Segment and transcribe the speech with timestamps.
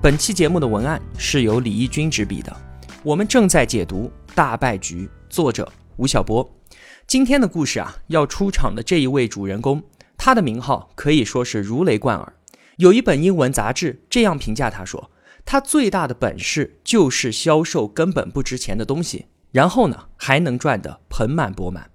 [0.00, 2.56] 本期节目的文案是由李义军执笔的，
[3.02, 6.48] 我们正在解读《大败局》，作者吴晓波。
[7.08, 9.82] 今天的故事啊，要出场的这一位主人公，
[10.16, 12.32] 他的名号可以说是如雷贯耳。
[12.76, 15.10] 有一本英文杂志这样评价他说
[15.44, 21.90] ：“他最大的本事就是销售根本不值钱的东西，然后呢，还能赚得盆满钵满。”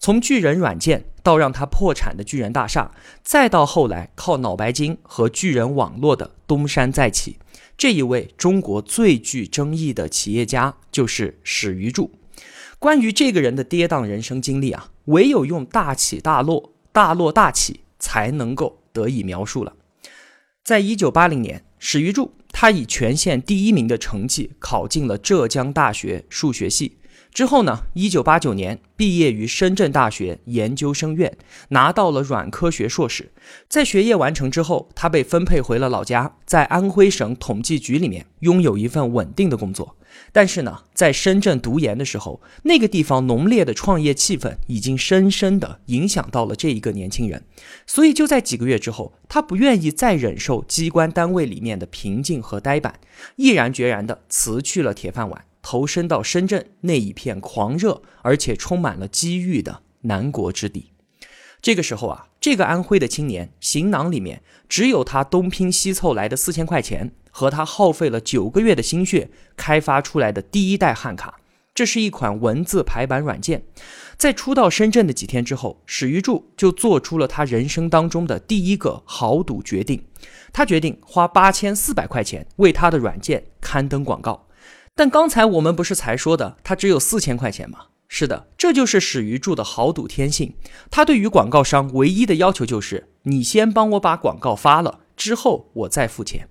[0.00, 2.92] 从巨人软件到让他破产的巨人大厦，
[3.24, 7.36] 再到后来靠脑白金和巨人网络的东山再起，
[7.78, 12.10] 这一位中国最具争议的企业家就是史玉柱。
[12.80, 19.76] 关于这个人的跌宕人生经历啊，唯有用大起大落、大落大起才能够得以描述了。
[20.64, 26.96] 在一九八零年，史玉柱他以全县第一名的成绩考进了浙江大学数学系。
[27.38, 27.84] 之后呢？
[27.92, 33.30] 一九八九年毕业于深圳大学研究生院，拿到了软科学硕士。
[33.68, 39.96] 在学业完成之后，他被分配回了老家，在安徽省统计局里面拥有一份稳定的工作。
[40.32, 47.44] 但是呢，在深圳读研的时候，那个地方浓烈的创业气氛已经深深的影响到了这一个年轻人。
[47.86, 52.98] 所以就在几个月之后，他不愿意再忍受机关单位里面的平静和呆板，
[53.36, 55.44] 毅然决然的辞去了铁饭碗。
[55.62, 60.92] 投身到深圳那一片狂热而且充满了机遇的南国之地。
[61.60, 71.40] 这个时候啊，这个安徽的青年行囊里面只有他东拼西凑来的四千块钱和他耗费了九个月的心血开发出来的第一代汉卡。
[71.74, 73.62] 这是一款文字排版软件。
[74.16, 80.04] 在初到深圳的几天之后，史玉柱就做出了他人生当中的第一个豪赌决定。
[80.52, 84.47] 他决定花八千四百块钱为他的软件刊登广告。
[84.98, 87.78] 但刚才我们不是才说的，他只有四千块钱吗？
[88.08, 90.56] 是的，这就是史玉柱的豪赌天性。
[90.90, 96.48] 他对于广告商唯一的要求就是，你先帮我把广告发了，之后我再付钱。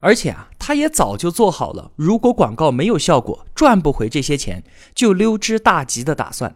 [0.00, 4.62] 而且啊，他也早就做好了，如果广告没有效果，赚不回这些钱，
[4.94, 6.54] 就溜之大吉的打算。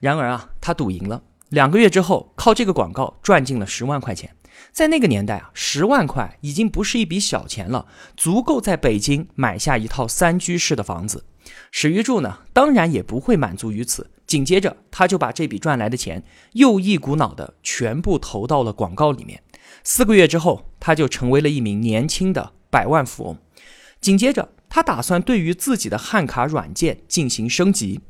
[0.00, 4.34] 然而啊，他赌赢了，两个月之后，靠这个广告赚进了十万块钱。
[4.72, 11.24] 在那个年代啊，十万块已经不是一笔小钱了，足够在北京买下一套三居室的房子。
[11.70, 16.22] 史玉柱呢，当然也不会满足于此，紧接着他就把这笔赚来的钱
[16.52, 19.42] 又一股脑的全部投到了广告里面。
[19.82, 23.38] 四个月之后，他就成为了一名年轻的百万富翁。
[24.00, 28.00] 紧接着，他打算对于自己的汉卡软件进行升级。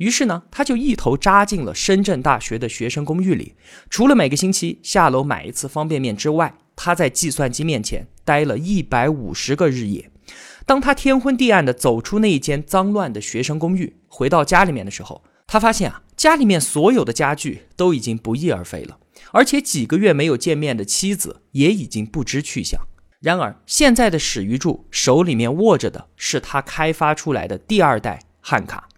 [0.00, 3.54] 于是呢，他就一头扎进了深圳大学的学生公寓里。
[3.90, 10.10] 除了每个星期下楼买一次方便面之外，他在计算机面前待了一百五十个日夜。
[10.64, 18.98] 当他天昏地暗地走出那一间脏乱的学生公寓，回到家里面的时候，他发现啊，家里面所有的家具都已经不翼而飞了，
[19.32, 22.80] 而且几个月没有见面的妻子也已经不知去向。
[23.20, 28.88] 然而，现在的史玉柱手里面握着的是他开发出来的第二代汉卡。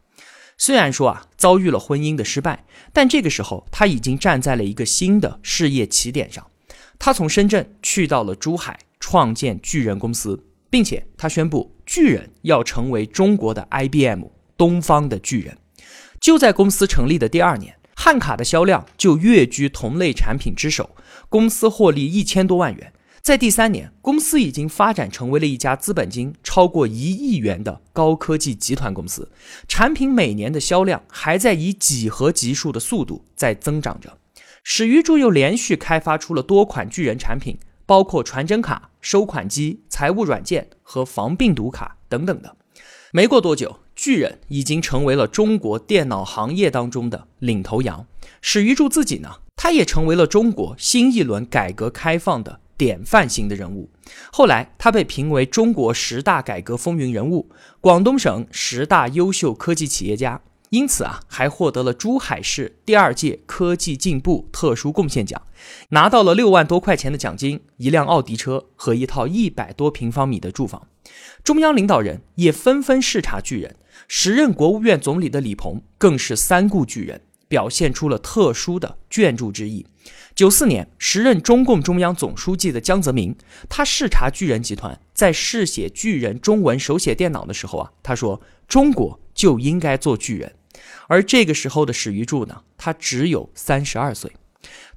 [0.64, 6.46] 虽然说啊遭遇了婚姻的失败，但这个时候他已经站在了一个新的事业起点上。
[7.00, 14.22] 他从深圳去到了珠海，创建巨人公司，并且他宣布巨人要成为中国的 IBM，
[14.56, 15.58] 东方的巨人。
[16.20, 20.94] 就在公司成立的第二年，汉卡的销量就跃居同类产品之首，
[21.28, 22.92] 公司获利一千多万元。
[23.22, 29.30] 在第三年，公司已经发展成为了一家资本金超过一亿元的高科技集团公司，
[29.68, 34.18] 产品每年的销量还在以几何级数的速度在增长着。
[34.64, 37.56] 史玉柱又连续开发出了多款巨人产品，
[37.86, 42.56] 包括传真卡、收款机、财务软件和防病毒卡等等的。
[43.12, 48.04] 没过多久，巨人已经成为了中国电脑行业当中的领头羊。
[48.40, 52.58] 史玉柱自己呢，他也成为了中国新一轮改革开放的。
[52.82, 53.88] 典范型的人物，
[54.32, 57.48] 后来他被评为中国十大改革风云人物、
[57.80, 65.40] 广东省十大优秀科技企业家，因此啊，还获得了珠海市第二届科技进步特殊贡献奖，
[65.90, 70.88] 拿到了六万多块钱的奖金、一辆奥迪车和一套一百多平方米的住房。
[71.44, 73.76] 中央领导人也纷纷视察巨人，
[74.08, 77.20] 时任国务院总理的李鹏更是三顾巨人。
[77.52, 79.84] 表现出了特殊的眷注之意。
[80.34, 83.36] 九四年，时任中共中央总书记的江泽民，
[83.68, 90.54] 他视察巨人集团，在试写巨人中文手写电脑的时候啊，他说：“中国就应该做巨人。”
[91.08, 94.32] 而这个时候的史玉柱呢，他只有三十二岁，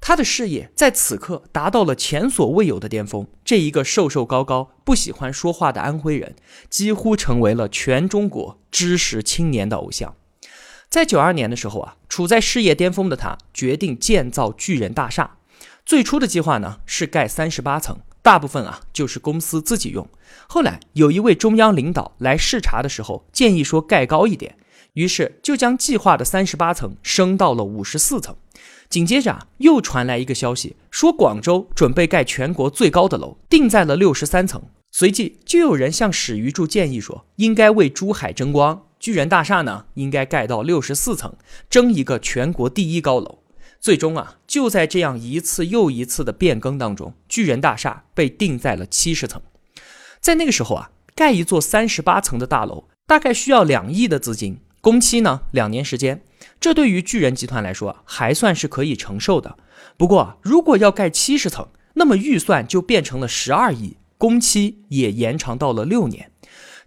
[0.00, 3.26] 他的事业在此刻达到了前所未有的巅峰。
[3.44, 6.34] 这一个瘦瘦高高、不喜欢说话的安徽人，
[6.70, 10.14] 几乎成为了全中国知识青年的偶像。
[10.88, 15.36] 在九二年的时候啊，处在事业巅峰的他决定建造巨人大厦。
[15.84, 20.08] 最初的计划呢是盖三十八层，大部分啊就是公司自己用。
[20.48, 24.56] 后来有一位中央领导来视察的时候，建议说盖高一点，
[24.94, 28.34] 于是就将计划的三十八层升到了五十四层。
[28.88, 34.62] 紧接着啊，又传来一个消息，说广州准备盖全国最高的楼，定在了六十三层。
[34.90, 38.85] 随即就有人向史玉柱建议说，应该为珠海争光。
[38.98, 41.34] 巨人大厦呢，应该盖到六十四层，
[41.68, 43.40] 争一个全国第一高楼。
[43.78, 49.40] 最终啊，就在这样一次又一次的变更当中，巨人大厦被定在了七十层。
[50.20, 56.22] 在那个时候啊，盖一座三十八层的大楼，大概需要两亿的资金，工期呢两年时间。
[56.58, 59.56] 这对于巨人集团来说还算是可以承受的。
[59.96, 66.32] 不过，如果要盖七十层，那么预算就变成了十二亿，工期也延长到了六年。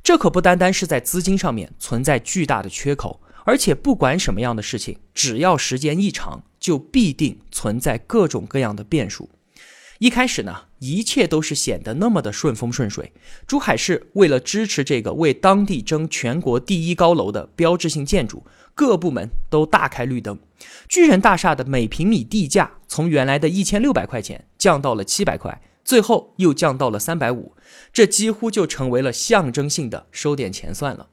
[0.03, 9.29] 这可不单单是在资金上面存在巨大的缺口，而且不管什么样的事情，只要时间一长，就必定存在各种各样的变数。
[9.99, 13.11] 一开始呢，一切都是显得那么的顺风顺水。
[13.45, 20.39] 珠海市为了支持这个为当地争全国第一高楼的标志性建筑，各部门都大开绿灯。
[20.87, 25.61] 巨人大厦的每平米地价从原来的一千六百块钱降到了七百块。
[25.89, 27.55] 最后又降到了三百五，
[27.91, 31.07] 这几乎就成为了象征性的收点钱算了。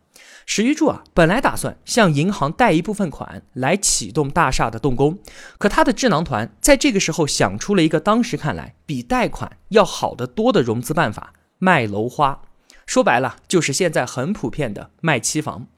[0.44, 5.18] 史玉柱啊，本来打算向银行贷一部分款来启动大厦的动工，
[5.56, 12.42] 可他的智囊团在这个时候想出了一个当时看来比贷款要好得多的融资办法——卖楼花。
[12.84, 15.68] 说白了，就是现在很普遍的卖期房。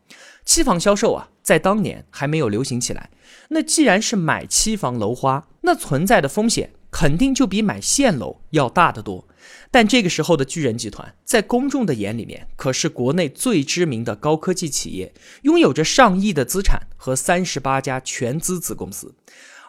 [0.45, 3.11] 期房销售啊，在当年还没有流行起来。
[3.51, 6.73] 那既然是买期房楼花，那存在的风险。
[6.91, 9.29] 肯定就比买现楼要大得多，
[9.71, 15.13] 但这个时候的巨人集团在公众的眼里面可是国内最知名的高科技企业，
[15.43, 19.15] 拥有着上亿的资产和三十八家全资子公司，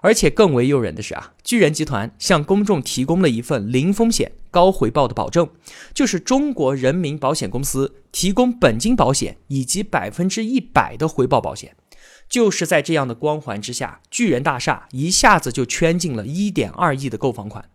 [0.01, 5.49] 而且更为诱人的是啊，巨人集团向公众提供了一份零风险高回报的保证，
[5.93, 11.75] 就是中国人民保险公司提供本金保险以及百分之一百的回报保险。
[12.29, 17.67] 就是在这样的光环之下，巨人大厦一下子就圈进了一点二亿的购房款。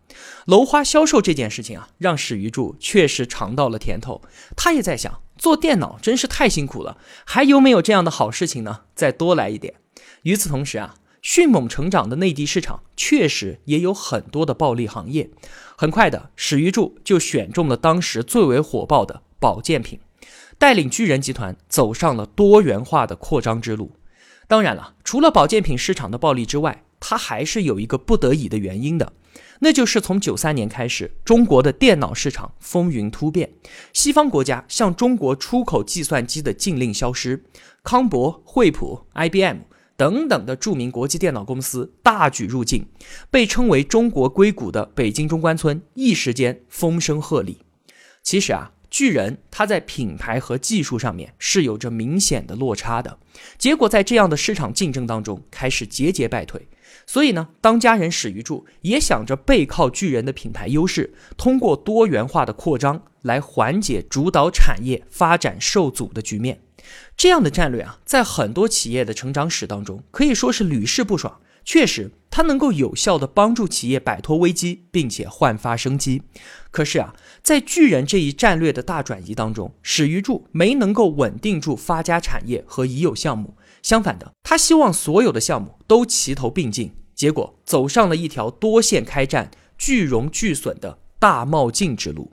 [0.45, 4.21] 楼花销售这件事情啊，让史玉柱确实尝到了甜头。
[4.55, 8.83] 他也在想，做电脑真是太辛苦了，还有没有这样的好事情呢？
[8.95, 9.73] 再多来一点。
[10.23, 15.29] 与此同时啊，迅猛成长的内地市场确实也有很多的暴利行业。
[15.77, 19.99] 很快的，史玉柱就选中了当时最为火爆的保健品，
[20.57, 23.91] 带领巨人集团走上了多元化的扩张之路。
[24.47, 29.13] 当然了，除了保健品市场的暴利之外，它还是有一个不得已的原因的，
[29.59, 33.51] 那就是从九三年开始，中国的电脑市场风云突变，
[33.91, 37.43] 西方国家向中国出口计算机的禁令消失，
[37.83, 39.57] 康博、惠普、IBM
[39.97, 42.87] 等等的著名国际电脑公司大举入境，
[43.31, 47.57] 被称为中国硅谷的北京中关村一时间风声鹤唳。
[48.21, 48.73] 其实啊。
[48.95, 53.19] 巨人，它在品牌和技术上面是有着明显的落差的，
[53.57, 56.69] 结果在这样的市场竞争当中开始节节败退。
[57.05, 66.61] 所以呢，当家人史玉柱也想着背靠巨人的品牌优势，通过多元化的扩张来缓解主导产业发展受阻的局面。
[67.17, 71.41] 这样的战略啊，在很多企业的成长史当中可以说是屡试不爽。
[71.65, 76.21] 确实，它能够有效的帮助企业摆脱危机，并且焕发生机。
[76.69, 83.57] 可是啊，在巨人这一战略的大转移当中，史玉柱没能够稳定住发家产业和已有项目。
[83.81, 92.31] 相反的，他希望所有的项目都齐头并进，结果走上了一条多线开战、巨荣巨损的大冒进之路。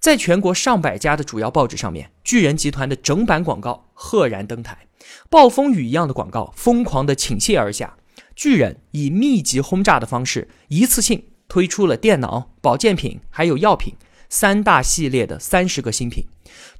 [0.00, 4.86] 在全国上百家的主要报纸上面，巨人集团的整版广告赫然登台，
[5.28, 7.97] 暴风雨一样的广告疯狂地倾泻而下。
[8.38, 13.96] 巨人以密集轰炸的方式，一次性推出了电脑、保健品还有药品
[14.28, 16.24] 三大系列的三十个新品。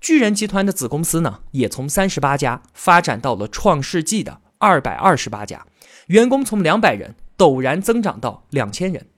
[0.00, 5.66] 巨人集团的子公司呢，也从三十八家发展到了创世纪的二百二十八家，
[6.06, 9.08] 员工从两百人陡然增长到两千人。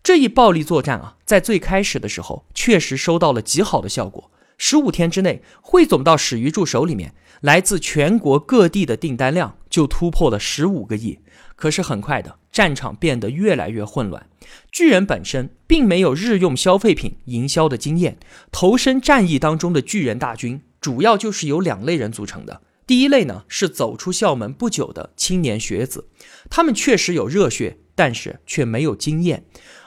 [0.00, 4.30] 这一暴力作战啊，在最开始的时候确实收到了极好的效果。
[4.56, 11.18] 十五天之内汇总到史玉柱手里面，来自全国各地的订单量就突破了十五个亿。
[11.56, 14.26] 可是很快的，战场变得越来越混乱。
[14.72, 18.18] 巨人本身并没有日用消费品营销的经验，
[18.50, 22.62] 投身战役当中的巨人大军主要就是由两类人组成的。
[22.86, 26.08] 第一类呢是走出校门不久的青年学子，
[26.48, 29.42] 他们确实有热血，但是却没有经验；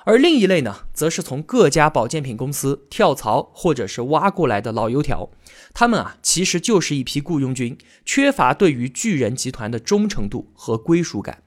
[0.05, 5.29] 而另一类呢，则是从各家保健品公司跳槽或者是挖过来的老油条，
[5.73, 11.43] 他们啊其实就是一批雇佣军，缺乏对于巨人集团的忠诚度和归属感。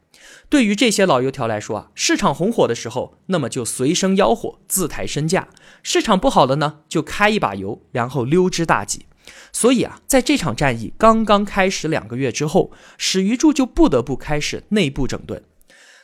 [0.48, 5.48] 对于这些老油条来说啊，市场红火的时候，那么就随声吆喝，自抬身价；
[5.82, 9.06] 市场不好了呢，就开一把油，然后溜之大吉。
[9.52, 15.42] 所以啊，在这场战役刚刚开始两个月之后，史玉柱就不得不开始内部整顿。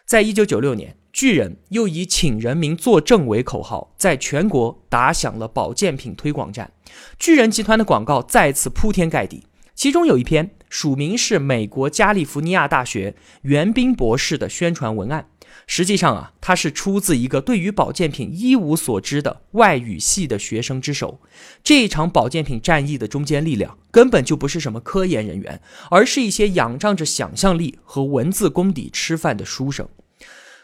[0.04, 6.72] 在一九九六年，巨人又以“请人民作证”为口号，在全国打响了保健品推广战。
[7.18, 15.28] 巨人集团的广告再次铺天盖地，其中有一篇署名是美国加利福尼亚大学袁斌博士的宣传文案。
[15.66, 21.20] 实际上啊，它是出自一个对于保健品一无所知的外语系的学生之手。
[21.62, 29.86] 这一场保健品战役的中坚力量根本就不是什么科研人员，而是一些仰仗着想象力和文字功底吃饭的书生。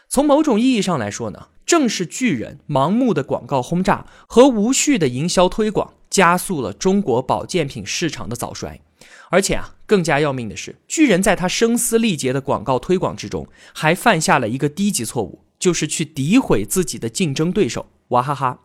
[0.09, 8.81] 从某种意义上来说呢，正是巨人盲目的广告轰炸和无序的营销推广，加速了中国保健品市场的早衰。
[9.29, 18.61] 而且啊，更加要命的是，巨人在他声嘶力竭的广告推广之中，还犯下了一个低级错误，就是去诋毁自己的竞争对手娃哈哈。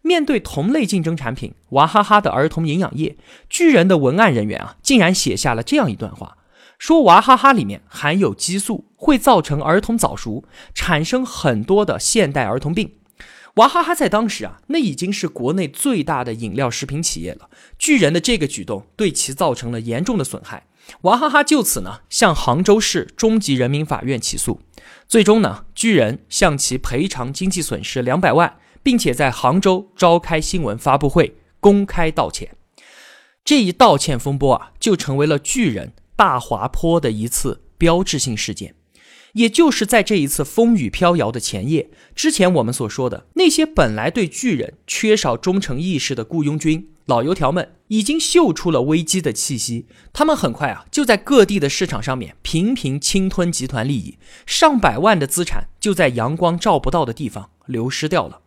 [0.00, 3.18] 面对同类竞争产品娃哈哈的儿童营养液，
[3.50, 6.37] 巨人的文案人员啊，竟然写下了这样一段话：
[6.78, 12.92] 说娃哈哈里面含有激素，会造成儿童早熟，产生很多的现代儿童病。
[13.56, 17.50] 娃哈哈在当时啊，那已经是国内最大的饮料食品企业了。
[17.76, 20.68] 巨人的这个举动对其造成了严重的损害，
[21.02, 24.60] 娃哈哈就此呢向杭州市中级人民法院起诉，
[25.08, 32.54] 最终呢巨人向其赔偿经济损失两百万，并且在杭州召开新闻发布会公开道歉。
[33.44, 38.74] 这一道歉风波啊，就成为了巨人大滑坡的一次标志性事件。
[39.34, 49.86] 也就是在这一次风雨飘摇的前夜之前，我们所说的那些本来对巨人缺少忠诚意识的雇佣军老油条们，已经嗅出了危机的气息。
[50.12, 58.40] 他们很快啊，就在各地的市场上面频频侵吞集团利益，上百万的资产就在阳光照不到的地方流失掉了。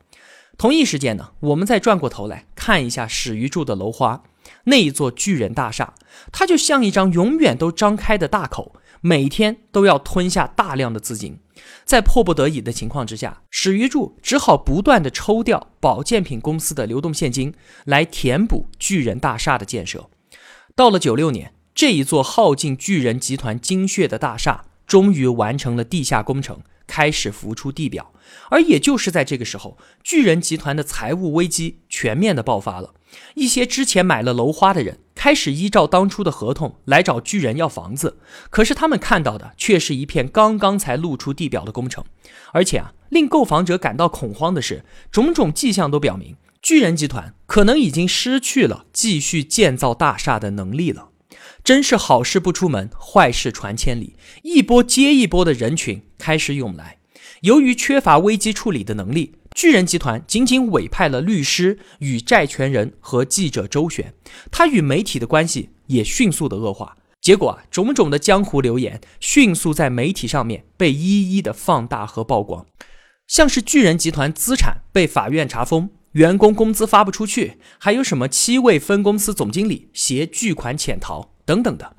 [0.58, 4.24] 同一时间呢，我们再转过头来看一下史玉柱的楼花，
[4.66, 5.94] 那一座巨人大厦，
[6.32, 8.76] 它就像一张永远都张开的大口。
[9.04, 11.40] 每天都要吞下大量的资金，
[11.86, 20.08] 在迫不得已的情况之下，史玉柱只好不断的抽调保健品公司的流动现金来填补巨人大厦的建设。
[20.76, 26.60] 到了九六年，这一座耗尽巨人集团精血的大厦终于完成了地下工程，
[26.92, 28.12] 开始浮出地表。
[28.50, 32.94] 而也就是在这个时候，巨人集团的财务危机全面的爆发了。
[33.36, 38.18] 一些之前买了楼花的人开始依照当初的合同来找巨人要房子，
[38.50, 42.04] 可是他们看到的却是一片刚刚才露出地表的工程，
[42.54, 51.11] 而且啊，令购房者感到恐慌的是，种种迹象都表明，巨人集团可能已经失去了继续建造大厦的能力了。
[51.64, 56.98] 真是好事不出门，坏事传千里，一波接一波的人群开始涌来，
[57.42, 59.36] 由于缺乏危机处理的能力。
[59.54, 64.14] 巨人集团仅仅委派了律师与债权人和记者周旋，
[64.50, 66.98] 他与媒体的关系也迅速的恶化。
[67.20, 72.66] 结果啊，种种的江湖流言迅速在媒体上面被一一的放大和曝光，
[73.28, 81.98] 像是巨人集团资产被法院查封，员工工资发不出去，还有什么七位分公司总经理携巨款潜逃等等的，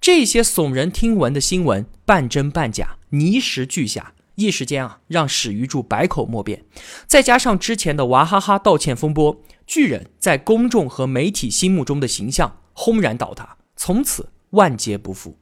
[0.00, 4.14] 这些耸人听闻的新闻半真半假，泥石俱下。
[4.36, 6.64] 一时间啊，让史玉柱百口莫辩。
[7.06, 15.36] 再加上之前的娃哈哈道歉风波，巨人在公众和媒体心目中的形象轰然倒塌，从此万劫不复。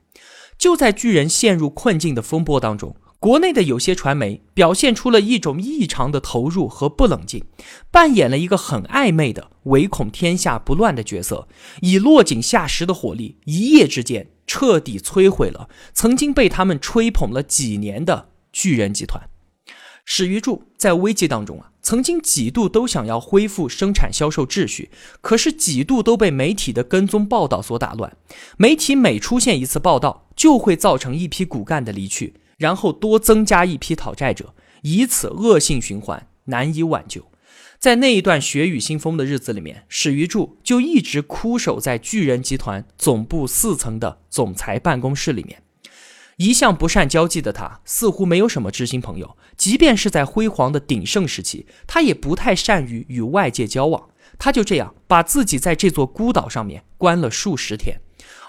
[0.58, 7.44] 就在巨人陷入困境的风波当中，国内的有些传媒表现出了一种异常的投入和不冷静，
[7.92, 11.46] 扮演了一个很暧昧的唯恐天下不乱的角色，
[11.82, 18.30] 以落井下石的火力，一夜之间彻底摧毁了曾经被他们吹捧了几年的。
[18.52, 19.22] 巨人集团，
[20.04, 28.16] 史玉柱在危机当中啊，曾经几度都想要恢复生产销售秩序，可是几度都被媒体的跟踪报道所打乱。
[28.56, 37.26] 媒体每出现一次报道，就会造成一批骨干的离去，然后多增加一批讨债者，以此恶性循环，难以挽救。
[37.78, 45.62] 在那一段血雨腥风的日子里面，史玉柱就一直枯守在巨人集团总部四层的总裁办公室里面。
[46.36, 49.36] 一向不善交际的他，似乎没有什么知心朋友。
[49.56, 54.10] 即便是在辉煌的鼎盛时期，他也不太善于与外界交往。
[54.38, 58.00] 他就这样把自己在这座孤岛上面关了数十天。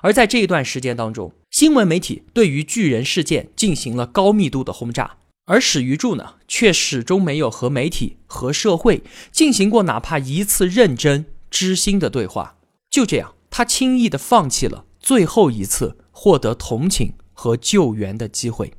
[0.02, 5.18] 而在这一段时间当中，新闻媒体对于巨人事件进行了高密度的轰炸。
[5.46, 12.56] 而史玉柱呢，却始终没有和媒体和社会进行过哪怕一次认真知心的对话。
[12.90, 18.74] 就这样，他轻易的放弃了最后一次获得同情和救援的机会。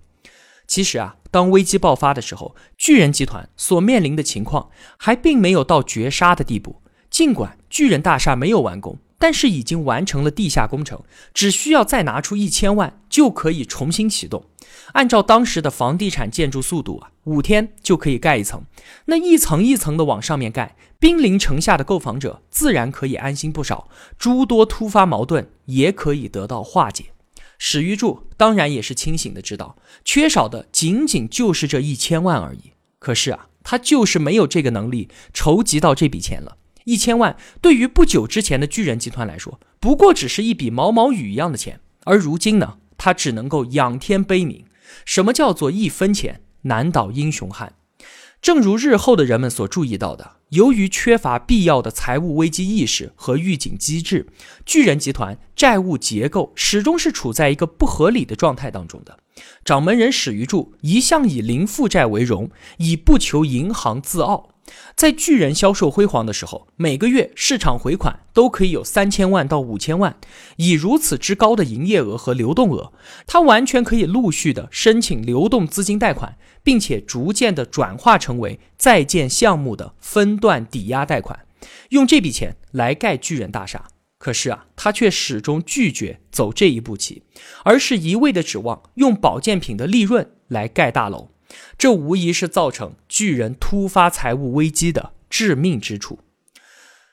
[0.66, 6.82] 其实啊，当危机爆发的时候，巨人集团所面临的情况还并没有到绝杀的地步。
[7.08, 8.98] 尽管巨人大厦没有完工。
[9.24, 11.02] 但是已经完成了地下工程，
[11.32, 14.44] 只需要再拿出一千万就可以重新启动。
[14.92, 18.62] 按照当时的房地产建筑速度啊，五天就可以盖一层。
[19.06, 23.88] 那一层一层的往上面盖，兵临城下的购房者自然可以安心不少，
[24.18, 27.06] 诸多突发矛盾也可以得到化解。
[27.56, 32.72] 史玉柱当然也是清醒的知道，缺少的仅仅就是这一千万而已。
[32.98, 36.58] 可是啊，他就是没有这个能力筹集到这笔钱了。
[36.84, 44.64] 一千万对于不久之前的巨人集团来说，不过只是一笔毛毛雨一样的钱，而如今呢，他只能够仰天悲鸣。
[45.04, 47.74] 什么叫做一分钱难倒英雄汉？
[48.40, 54.26] 正如日后的人们所注意到的，由于缺乏必要的财务危机意识和预警机制，
[54.66, 59.18] 巨人集团债务结构始终是处在一个不合理的状态当中的。
[59.64, 64.50] 掌门人史玉柱一向以零负债为荣，以不求银行自傲。
[64.94, 70.16] 在巨人销售辉煌的时候，每个月市场回款都可以有三千万到五千万。
[70.56, 72.92] 以如此之高的营业额和流动额，
[73.26, 81.46] 他完全可以陆续的申请流动资金贷款，并且逐渐的转化成为在建项目的分段抵押贷款，
[81.90, 83.86] 用这笔钱来盖巨人大厦。
[84.16, 87.24] 可是啊，他却始终拒绝走这一步棋，
[87.64, 91.33] 而是一味的指望用保健品的利润来盖大楼。
[91.76, 96.20] 这无疑是造成巨人突发财务危机的致命之处。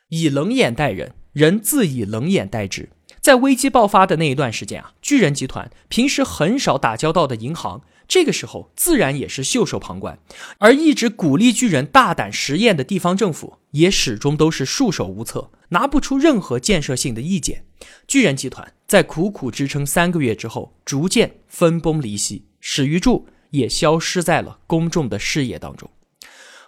[0.10, 2.90] 以冷眼待人，人自以冷眼待之。
[3.22, 10.18] 在危机爆发的那一段时间啊，巨人集团平时很少打交道的银行，这个时候自然也是袖手旁观；
[10.58, 17.64] 而一直鼓励巨人大胆实验的地方政府，也始终都是束手无策，拿不出任何建设性的意见。
[18.08, 22.46] 巨人集团在苦苦支撑三个月之后，逐渐分崩离析。
[22.60, 23.28] 史玉柱。
[23.52, 25.90] 也消失在了公众的视野当中。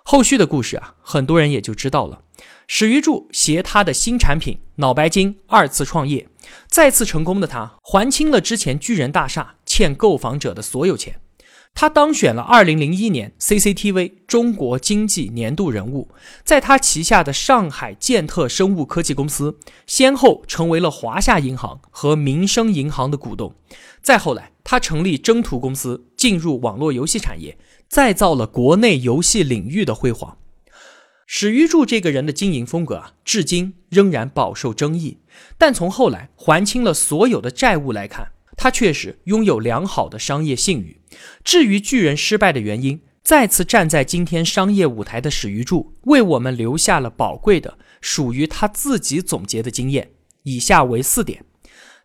[0.03, 2.21] 后续的故事啊，很多人也就知道了。
[2.67, 6.29] 史玉柱携他的新产品脑白金二次创业，
[6.67, 11.19] 再次成功的他还清了之前巨人大厦欠购房者的所有钱。
[11.75, 16.09] 他当选了2001年 CCTV 中国经济年度人物，
[16.43, 23.55] 在他旗下的上海建特生物科技公司，先后成为了华夏银行和民生银行的股东。
[24.01, 27.57] 再后来，他成立征途公司，进入网络游戏产业，
[27.89, 30.38] 再造了国内游戏领域的辉煌。
[31.25, 35.17] 史玉柱这个人的经营风格啊，至今仍然饱受争议。
[35.57, 41.01] 但从后来还清了所有的债务来看，他确实拥有良好的商业信誉。
[41.43, 50.11] 至于巨人失败的原因，再次站在今天商业舞台的史玉柱为我们留下了宝贵的属于他自己总结的经验。
[50.43, 51.45] 以下为四点：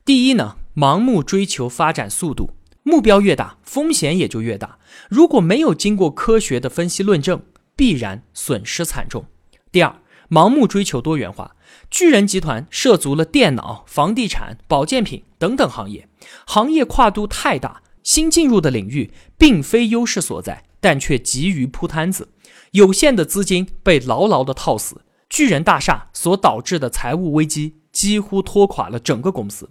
[0.04, 2.52] 第一呢，盲目追求发展速度，
[2.84, 4.78] 目标越大，风险也就越大。
[5.08, 7.42] 如果没有经过科学的分析论证，
[7.74, 9.26] 必然损失惨重。
[9.72, 11.56] 第二，盲目追求多元化，
[11.90, 16.09] 巨人集团涉足了电脑、房地产、保健品等等行业，
[16.46, 17.83] 行业跨度太大。
[18.05, 22.29] 新进入的领域并非优势所在，但却急于铺摊子，
[22.70, 25.03] 有限的资金被牢牢的套死。
[25.29, 29.70] 巨人大厦所导致的财务危机几乎拖垮了整个公司，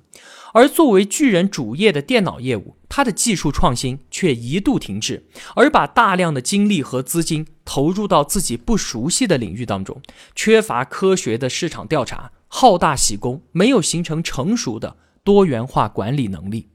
[0.52, 10.02] 而作为巨人主业的电脑业务，它的技术创新却一度停滞，而把大量的精力和资金投入到自己不熟悉的领域当中，
[10.36, 16.68] 缺乏科学的市场调查，好大喜功，没有形成成熟的多元化管理能力。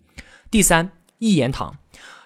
[0.51, 0.93] 第三。
[1.19, 1.77] 一言堂，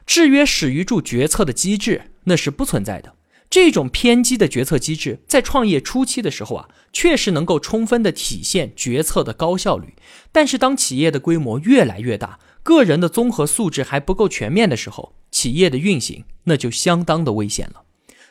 [0.06, 3.12] 制约史玉柱决策的机制那是不存在的。
[3.48, 9.94] 这种偏激的决策机制，在创业初期的时候啊，确实能够充分的体现决策的高效率。
[10.32, 17.82] 但是当企业的规模越来越大，个人的综合素质还不够全面的时候，企业的运行那就相当的危险了。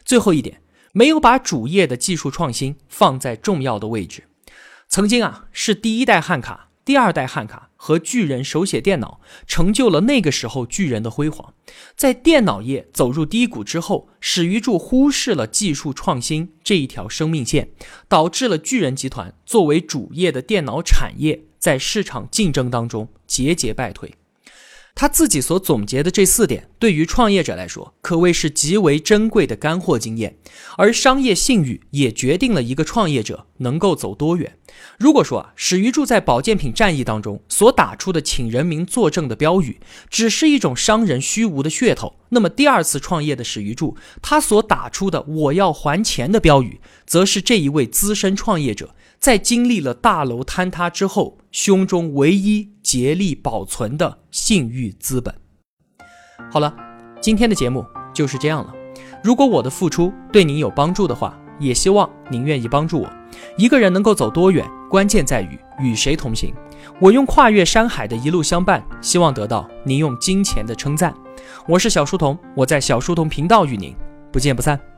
[0.03, 4.25] 最后一点，没有把主业的技术创新放在重要的位置。
[4.87, 7.64] 曾经啊，是第一代汉卡、第二代汉卡。
[7.85, 11.53] 和巨人手写电脑，成就了那个时候巨人的辉煌。
[11.95, 17.69] 在电脑业走入低谷之后，史玉柱忽视了技术创新这一条生命线，
[18.07, 24.15] 导致了巨人集团作为主业的电脑产业在市场竞争当中节节败退。
[24.95, 30.37] 他自己所总结的这四点，对于创业者来说，可谓是极为珍贵的干货经验。
[30.77, 34.57] 而商业信誉也决定了一个创业者能够走多远。
[34.97, 48.95] 如果说啊，史玉柱在保健品战役当中所打出的“请人民作证”的标语，只是一种商人虚无的噱头，那么第二次创业的史玉柱，他所打出的“我要还钱”的标语，则是这一位资深创业者。
[49.19, 55.33] 在经历了大楼坍塌之后，胸中唯一竭力保存的信誉资本。
[56.51, 56.75] 好了，
[57.21, 58.73] 今天的节目就是这样了。
[59.23, 63.09] 如果我的付出对您有帮助的话，也希望您愿意帮助我。
[63.57, 66.53] 一个人能够走多远，关键在于与谁同行。
[66.99, 71.13] 我用跨越山海的一路相伴，希望得到您用金钱的称赞。
[71.67, 73.95] 我是小书童，我在小书童频道与您
[74.31, 74.94] 不见不散。